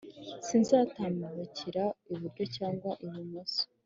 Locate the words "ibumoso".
3.03-3.61